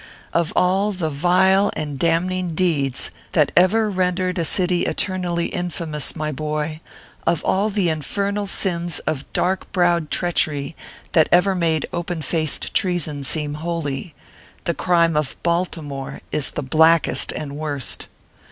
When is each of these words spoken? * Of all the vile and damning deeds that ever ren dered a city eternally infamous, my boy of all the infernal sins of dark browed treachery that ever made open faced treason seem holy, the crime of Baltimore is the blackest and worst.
* 0.17 0.33
Of 0.33 0.51
all 0.55 0.91
the 0.91 1.11
vile 1.11 1.69
and 1.75 1.99
damning 1.99 2.55
deeds 2.55 3.11
that 3.33 3.51
ever 3.55 3.87
ren 3.87 4.15
dered 4.15 4.39
a 4.39 4.45
city 4.45 4.85
eternally 4.87 5.49
infamous, 5.49 6.15
my 6.15 6.31
boy 6.31 6.81
of 7.27 7.43
all 7.45 7.69
the 7.69 7.87
infernal 7.89 8.47
sins 8.47 8.97
of 9.05 9.31
dark 9.31 9.71
browed 9.71 10.09
treachery 10.09 10.75
that 11.11 11.29
ever 11.31 11.53
made 11.53 11.85
open 11.93 12.23
faced 12.23 12.73
treason 12.73 13.23
seem 13.23 13.53
holy, 13.53 14.15
the 14.63 14.73
crime 14.73 15.15
of 15.15 15.35
Baltimore 15.43 16.21
is 16.31 16.49
the 16.49 16.63
blackest 16.63 17.31
and 17.33 17.55
worst. 17.55 18.07